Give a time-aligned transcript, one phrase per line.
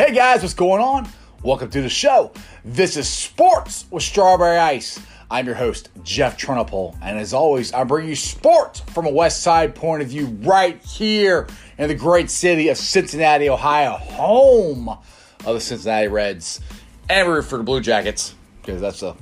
[0.00, 1.06] Hey guys, what's going on?
[1.42, 2.32] Welcome to the show.
[2.64, 4.98] This is Sports with Strawberry Ice.
[5.30, 9.42] I'm your host, Jeff Trunapole, and as always, I bring you sports from a West
[9.42, 15.44] Side point of view right here in the great city of Cincinnati, Ohio, home of
[15.44, 16.62] the Cincinnati Reds,
[17.10, 19.14] and root for the Blue Jackets because that's the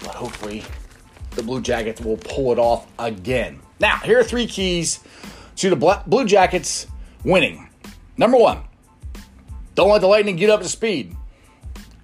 [0.00, 0.64] But hopefully,
[1.32, 3.60] the Blue Jackets will pull it off again.
[3.78, 5.00] Now, here are three keys
[5.56, 6.86] to the Blue Jackets
[7.24, 7.68] winning.
[8.16, 8.62] Number one,
[9.74, 11.16] don't let the Lightning get up to speed.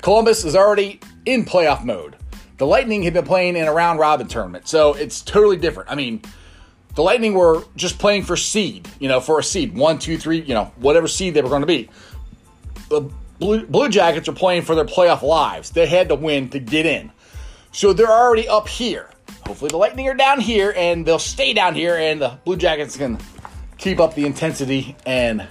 [0.03, 2.17] Columbus is already in playoff mode.
[2.59, 5.91] The Lightning have been playing in a round robin tournament, so it's totally different.
[5.91, 6.23] I mean,
[6.95, 10.41] the Lightning were just playing for seed, you know, for a seed one, two, three,
[10.41, 11.91] you know, whatever seed they were going to be.
[12.89, 15.71] The Blue, Blue Jackets are playing for their playoff lives.
[15.71, 17.13] They had to win to get in.
[17.73, 19.11] So they're already up here.
[19.47, 22.97] Hopefully, the Lightning are down here and they'll stay down here, and the Blue Jackets
[22.97, 23.19] can
[23.79, 25.47] keep up the intensity and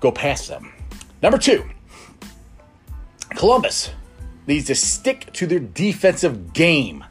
[0.00, 0.72] go past them.
[1.22, 1.64] Number two,
[3.30, 3.90] Columbus
[4.46, 7.04] needs to stick to their defensive game.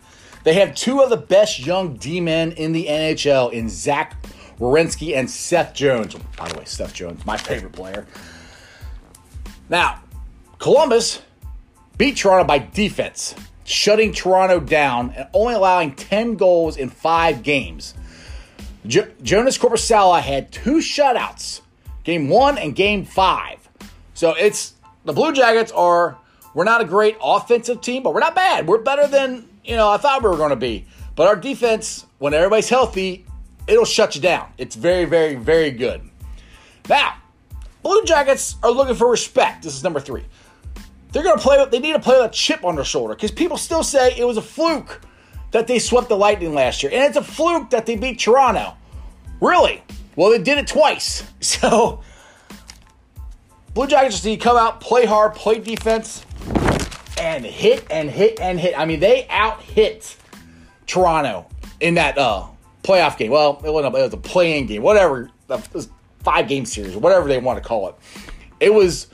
[0.44, 4.16] They have two of the best young D men in the NHL in Zach
[4.60, 6.16] Werenski and Seth Jones.
[6.38, 8.06] By the way, Seth Jones, my favorite player.
[9.70, 10.04] Now,
[10.60, 11.22] Columbus
[11.98, 13.34] beat Toronto by defense,
[13.66, 17.94] shutting Toronto down and only allowing 10 goals in five games.
[18.88, 21.62] Jo- Joonas Korpisalo had two shutouts,
[22.04, 23.68] game one and game five.
[24.14, 26.18] So it's the Blue Jackets are
[26.54, 28.68] we're not a great offensive team, but we're not bad.
[28.68, 30.86] We're better than you know I thought we were going to be.
[31.16, 33.26] But our defense, when everybody's healthy,
[33.68, 34.52] it'll shut you down.
[34.58, 36.02] It's very, very, very good.
[36.90, 37.16] Now,
[37.82, 39.64] Blue Jackets are looking for respect.
[39.64, 40.26] This is number three.
[41.16, 41.66] They're to play.
[41.72, 44.26] They need to play with a chip on their shoulder because people still say it
[44.26, 45.00] was a fluke
[45.52, 48.74] that they swept the Lightning last year, and it's a fluke that they beat Toronto.
[49.40, 49.82] Really?
[50.18, 51.24] Well, they did it twice.
[51.40, 52.02] So,
[53.74, 56.26] Blue Jackets just need to come out, play hard, play defense,
[57.18, 58.78] and hit and hit and hit.
[58.78, 60.18] I mean, they out hit
[60.86, 61.46] Toronto
[61.80, 62.46] in that uh,
[62.84, 63.32] playoff game.
[63.32, 63.96] Well, it wasn't.
[63.96, 65.32] A, it was a playing game, whatever.
[66.20, 67.96] Five game series, whatever they want to call it.
[68.60, 69.08] It was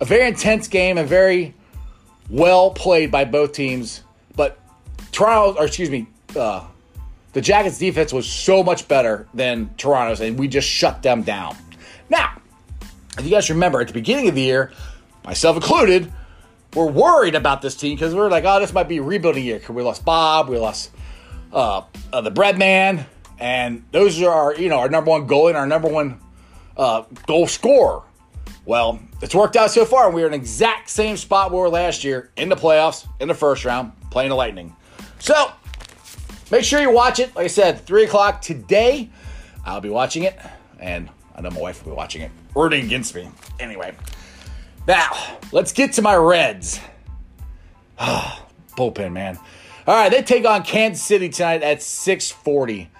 [0.00, 1.54] a very intense game and very
[2.28, 4.02] well played by both teams.
[4.34, 4.58] But
[5.12, 6.66] Toronto, or excuse me, uh,
[7.32, 11.56] the Jackets' defense was so much better than Toronto's, and we just shut them down.
[12.08, 12.40] Now,
[13.18, 14.72] if you guys remember at the beginning of the year,
[15.24, 16.12] myself included,
[16.74, 19.44] we're worried about this team because we are like, oh, this might be a rebuilding
[19.44, 20.90] year because we lost Bob, we lost
[21.52, 23.06] uh, uh, the bread man,
[23.38, 26.20] and those are our, you know, our number one goal and our number one
[26.76, 28.02] uh, goal scorer.
[28.66, 31.68] Well, it's worked out so far, and we're in the exact same spot we were
[31.68, 34.74] last year in the playoffs, in the first round, playing the Lightning.
[35.20, 35.52] So,
[36.50, 37.34] make sure you watch it.
[37.36, 39.08] Like I said, 3 o'clock today.
[39.64, 40.36] I'll be watching it,
[40.80, 43.28] and I know my wife will be watching it, rooting against me.
[43.60, 43.94] Anyway,
[44.88, 46.80] now, let's get to my Reds.
[47.98, 49.38] bullpen, man.
[49.86, 52.90] All right, they take on Kansas City tonight at 640.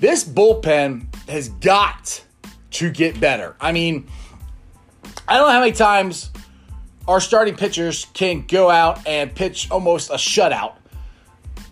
[0.00, 2.22] This bullpen has got
[2.72, 3.56] to get better.
[3.58, 4.06] I mean,
[5.26, 6.30] I don't know how many times
[7.08, 10.74] our starting pitchers can go out and pitch almost a shutout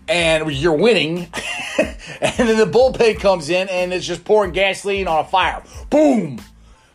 [0.07, 1.19] and you're winning,
[1.79, 5.63] and then the bullpen comes in and it's just pouring gasoline on a fire.
[5.89, 6.39] Boom!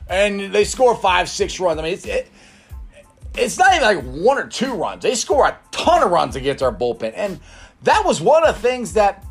[0.09, 1.79] and they score five, six runs.
[1.79, 2.29] I mean, it's it,
[3.37, 5.03] it's not even like one or two runs.
[5.03, 7.41] They score a ton of runs against our bullpen, and
[7.83, 9.25] that was one of the things that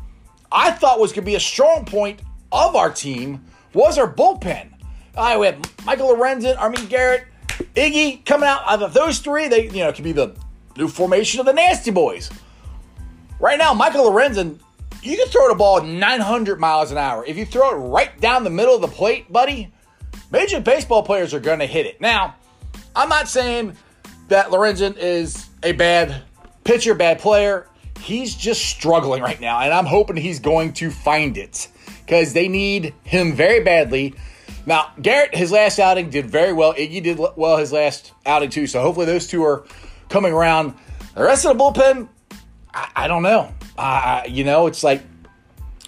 [0.50, 2.22] I thought was going to be a strong point
[2.52, 4.72] of our team was our bullpen.
[5.16, 7.24] All right, we have Michael Lorenzen, Amir Garrett,
[7.74, 8.62] Iggy coming out.
[8.66, 10.34] Out of those three, they you know could be the
[10.76, 12.30] new formation of the Nasty Boys.
[13.40, 14.58] Right now, Michael Lorenzen,
[15.02, 17.24] you can throw the ball 900 miles an hour.
[17.24, 19.72] If you throw it right down the middle of the plate, buddy,
[20.30, 22.00] Major Baseball players are going to hit it.
[22.00, 22.34] Now,
[22.94, 23.76] I'm not saying
[24.28, 26.22] that Lorenzen is a bad
[26.64, 27.66] pitcher, bad player.
[28.00, 31.68] He's just struggling right now, and I'm hoping he's going to find it
[32.04, 34.14] because they need him very badly.
[34.68, 36.74] Now, Garrett, his last outing did very well.
[36.74, 39.64] Iggy did well his last outing too, so hopefully those two are
[40.10, 40.74] coming around.
[41.14, 42.06] The rest of the bullpen,
[42.74, 43.50] I, I don't know.
[43.78, 45.02] Uh, you know, it's like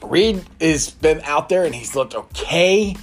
[0.02, 2.96] Reed has been out there and he's looked okay.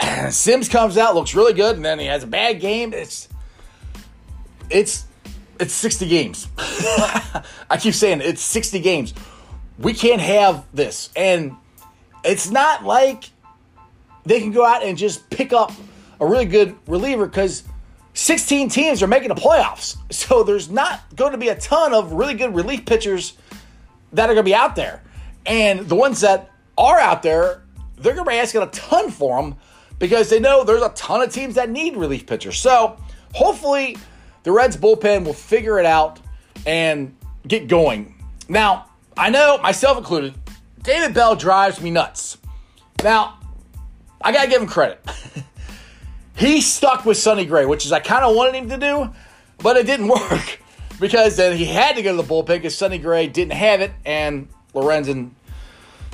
[0.30, 2.92] Sims comes out, looks really good, and then he has a bad game.
[2.92, 3.28] It's
[4.70, 5.04] it's
[5.60, 6.48] it's 60 games.
[6.58, 9.14] I keep saying it's 60 games.
[9.78, 11.10] We can't have this.
[11.14, 11.54] And
[12.24, 13.30] it's not like
[14.28, 15.72] they can go out and just pick up
[16.20, 17.64] a really good reliever because
[18.14, 19.96] 16 teams are making the playoffs.
[20.10, 23.34] So there's not going to be a ton of really good relief pitchers
[24.12, 25.02] that are going to be out there.
[25.46, 27.62] And the ones that are out there,
[27.96, 29.56] they're going to be asking a ton for them
[29.98, 32.58] because they know there's a ton of teams that need relief pitchers.
[32.58, 32.98] So
[33.34, 33.96] hopefully
[34.42, 36.20] the Reds bullpen will figure it out
[36.66, 37.14] and
[37.46, 38.14] get going.
[38.48, 38.86] Now,
[39.16, 40.34] I know, myself included,
[40.82, 42.38] David Bell drives me nuts.
[43.02, 43.37] Now,
[44.20, 45.00] I got to give him credit.
[46.36, 49.10] he stuck with Sonny Gray, which is I kind of wanted him to do,
[49.58, 50.60] but it didn't work
[51.00, 53.92] because then he had to go to the bullpen because Sonny Gray didn't have it
[54.04, 55.30] and Lorenzen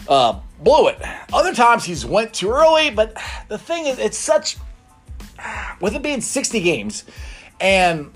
[0.08, 1.00] uh, blew it.
[1.32, 3.16] Other times he's went too early, but
[3.48, 4.56] the thing is, it's such
[5.80, 7.04] with it being 60 games
[7.60, 8.12] and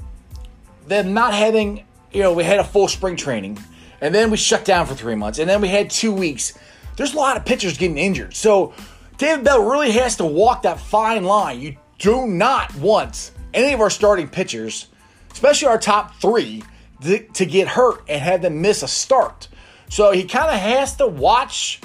[0.86, 3.58] them not having, you know, we had a full spring training
[4.00, 6.58] and then we shut down for three months and then we had two weeks.
[6.96, 8.34] There's a lot of pitchers getting injured.
[8.34, 8.72] So
[9.18, 11.60] David Bell really has to walk that fine line.
[11.60, 14.86] You do not want any of our starting pitchers,
[15.32, 16.62] especially our top three,
[17.02, 19.48] to, to get hurt and have them miss a start.
[19.90, 21.80] So he kind of has to watch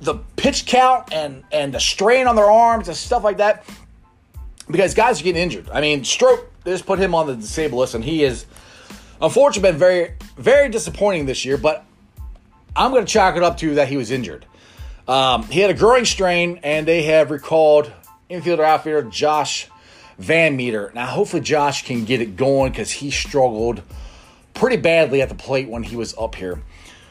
[0.00, 3.64] the pitch count and and the strain on their arms and stuff like that
[4.68, 5.68] because guys are getting injured.
[5.70, 8.46] I mean, Strop just put him on the disabled list, and he is
[9.20, 11.56] unfortunately been very very disappointing this year.
[11.56, 11.84] But
[12.76, 14.46] I'm going to chalk it up to that he was injured.
[15.08, 17.92] Um, he had a growing strain, and they have recalled
[18.30, 19.68] infielder outfielder Josh
[20.20, 20.94] VanMeter.
[20.94, 23.82] Now, hopefully, Josh can get it going because he struggled
[24.54, 26.62] pretty badly at the plate when he was up here.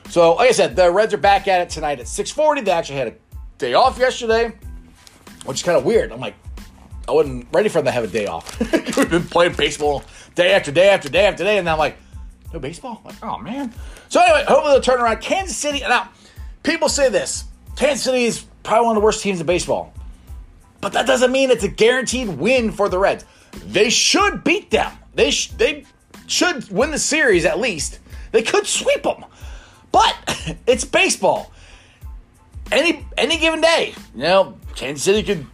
[0.09, 2.61] So, like I said, the Reds are back at it tonight at 6:40.
[2.61, 3.13] They actually had a
[3.57, 4.51] day off yesterday,
[5.45, 6.11] which is kind of weird.
[6.11, 6.35] I'm like,
[7.07, 8.59] I wasn't ready for them to have a day off.
[8.97, 10.03] We've been playing baseball
[10.35, 11.97] day after day after day after day, and now I'm like,
[12.53, 13.01] no baseball?
[13.03, 13.73] I'm like, oh man.
[14.09, 15.21] So anyway, hopefully they'll turn around.
[15.21, 15.79] Kansas City.
[15.79, 16.09] Now,
[16.63, 17.45] people say this:
[17.75, 19.93] Kansas City is probably one of the worst teams in baseball,
[20.81, 23.25] but that doesn't mean it's a guaranteed win for the Reds.
[23.65, 24.91] They should beat them.
[25.13, 25.85] They sh- they
[26.27, 27.99] should win the series at least.
[28.31, 29.25] They could sweep them.
[29.91, 30.15] But
[30.67, 31.51] it's baseball.
[32.71, 35.45] Any any given day, you know, Kansas City could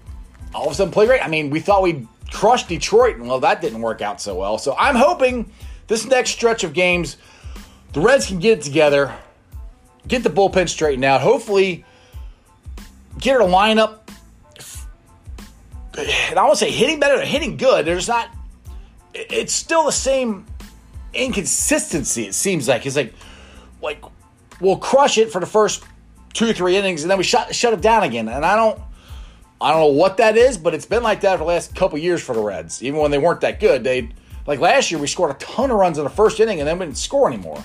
[0.54, 1.24] all of a sudden play great.
[1.24, 4.58] I mean, we thought we'd crush Detroit, and well, that didn't work out so well.
[4.58, 5.52] So I'm hoping
[5.88, 7.18] this next stretch of games,
[7.94, 9.16] the Reds can get it together,
[10.08, 11.22] get the bullpen straightened out.
[11.22, 11.86] Hopefully,
[13.20, 14.00] get our lineup.
[15.98, 17.86] And I won't say hitting better, hitting good.
[17.86, 18.30] There's not.
[19.14, 20.46] It's still the same
[21.14, 22.28] inconsistency.
[22.28, 23.14] It seems like it's like,
[23.82, 24.04] like
[24.62, 25.84] we'll crush it for the first
[26.34, 28.28] two three innings, and then we shut shut it down again.
[28.28, 28.80] And I don't,
[29.60, 31.98] I don't know what that is, but it's been like that for the last couple
[31.98, 32.84] years for the Reds.
[32.84, 34.10] Even when they weren't that good, they
[34.46, 36.78] like last year we scored a ton of runs in the first inning, and then
[36.78, 37.64] we didn't score anymore.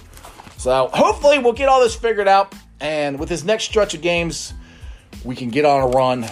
[0.56, 4.54] So hopefully we'll get all this figured out, and with this next stretch of games,
[5.24, 6.26] we can get on a run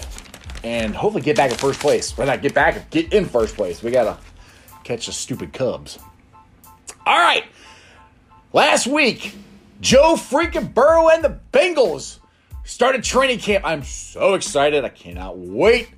[0.63, 2.17] and hopefully get back in first place.
[2.19, 3.83] Or not get back, get in first place.
[3.83, 4.19] We gotta
[4.85, 5.99] catch the stupid Cubs.
[7.07, 7.45] All right,
[8.53, 9.35] last week
[9.81, 12.19] Joe freaking Burrow and the Bengals
[12.65, 13.65] started training camp.
[13.65, 14.85] I'm so excited.
[14.85, 15.91] I cannot wait.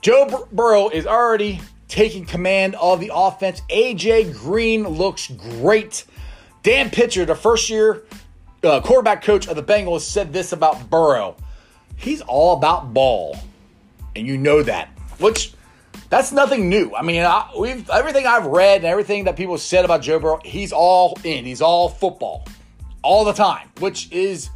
[0.00, 3.60] Joe Bur- Burrow is already taking command of the offense.
[3.70, 6.04] AJ Green looks great.
[6.62, 8.04] Dan Pitcher, the first year
[8.62, 11.36] uh, quarterback coach of the Bengals, said this about Burrow.
[11.96, 13.38] He's all about ball.
[14.16, 14.88] And you know that.
[15.18, 15.54] Which
[16.08, 16.94] that's nothing new.
[16.94, 20.40] I mean, I, we've everything I've read and everything that people said about Joe Burrow,
[20.44, 21.44] he's all in.
[21.44, 22.46] He's all football
[23.02, 24.50] all the time, which is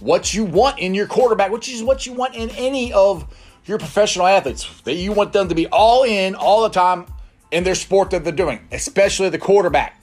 [0.00, 3.26] what you want in your quarterback, which is what you want in any of
[3.66, 7.06] your professional athletes that you want them to be all in all the time
[7.50, 10.02] in their sport that they're doing, especially the quarterback.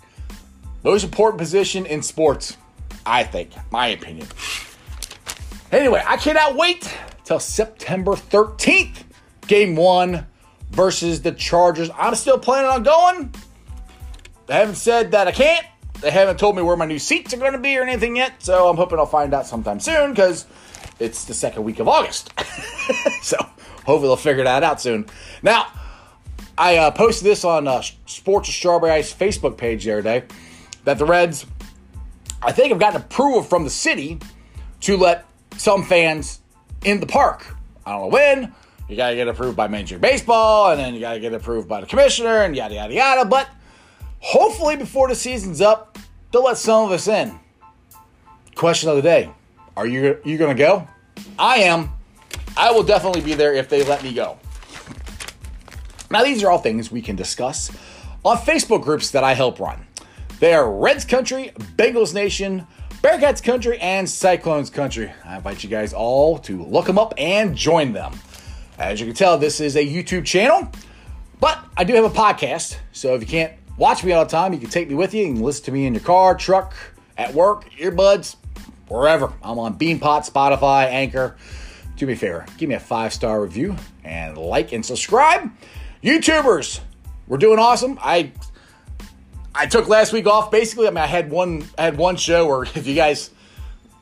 [0.84, 2.58] Most important position in sports,
[3.06, 4.28] I think, my opinion.
[5.72, 9.04] Anyway, I cannot wait till September 13th,
[9.48, 10.28] game one
[10.70, 11.90] versus the Chargers.
[11.98, 13.34] I'm still planning on going.
[14.48, 15.66] They haven't said that I can't.
[16.02, 18.44] They haven't told me where my new seats are going to be or anything yet,
[18.44, 20.46] so I'm hoping I'll find out sometime soon because
[21.00, 22.34] it's the second week of August.
[23.22, 23.38] so
[23.86, 25.06] hopefully they'll figure that out soon.
[25.42, 25.68] Now,
[26.58, 30.24] I uh, posted this on uh, Sports of Strawberry Ice Facebook page the other day
[30.84, 31.46] that the Reds,
[32.42, 34.20] I think, have gotten approval from the city
[34.82, 35.26] to let
[35.62, 36.40] some fans
[36.84, 37.56] in the park.
[37.86, 38.54] I don't know when.
[38.90, 41.34] You got to get approved by Major League Baseball, and then you got to get
[41.34, 43.26] approved by the commissioner, and yada, yada, yada.
[43.26, 43.48] But
[44.20, 45.98] hopefully, before the season's up,
[46.32, 47.40] they'll let some of us in.
[48.56, 49.32] Question of the day
[49.78, 50.88] Are you, you going to go?
[51.38, 51.92] I am.
[52.58, 54.38] I will definitely be there if they let me go.
[56.10, 57.72] Now, these are all things we can discuss
[58.26, 59.86] on Facebook groups that I help run.
[60.40, 62.68] They are Reds Country, Bengals Nation,
[63.02, 65.12] Bearcats Country, and Cyclones Country.
[65.26, 68.14] I invite you guys all to look them up and join them.
[68.78, 70.72] As you can tell, this is a YouTube channel,
[71.40, 72.78] but I do have a podcast.
[72.92, 75.26] So if you can't watch me all the time, you can take me with you
[75.26, 76.76] and listen to me in your car, truck,
[77.18, 78.36] at work, earbuds,
[78.88, 79.34] wherever.
[79.42, 81.38] I'm on Beanpot, Spotify, Anchor.
[81.98, 85.52] Do me a favor, give me a five star review and like and subscribe.
[86.04, 86.82] YouTubers,
[87.28, 87.98] we're doing awesome.
[88.00, 88.32] I
[89.54, 90.52] I took last week off.
[90.52, 93.32] Basically, I mean, I had one I had one show or if you guys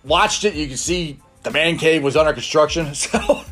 [0.03, 2.93] watched it, you can see the man cave was under construction.
[2.93, 3.43] So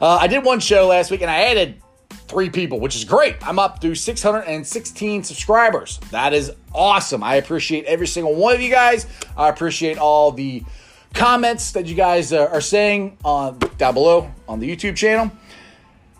[0.00, 1.82] uh, I did one show last week, and I added
[2.28, 3.34] three people, which is great.
[3.44, 5.98] I'm up to 616 subscribers.
[6.12, 7.24] That is awesome.
[7.24, 9.06] I appreciate every single one of you guys.
[9.36, 10.62] I appreciate all the
[11.14, 15.32] comments that you guys uh, are saying on down below on the YouTube channel.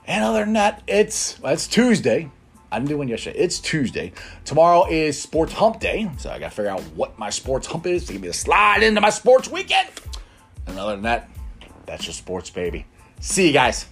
[0.06, 2.30] And other than that, it's well, it's Tuesday.
[2.70, 3.38] I didn't do one yesterday.
[3.38, 4.12] It's Tuesday.
[4.44, 7.86] Tomorrow is Sports Hump Day, so I got to figure out what my sports hump
[7.86, 9.88] is to give me a slide into my sports weekend.
[10.66, 11.30] And other than that,
[11.86, 12.86] that's just sports, baby.
[13.20, 13.86] See you guys.